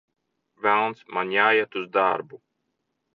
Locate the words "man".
1.17-1.33